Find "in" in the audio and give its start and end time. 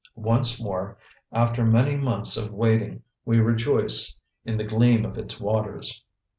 4.43-4.57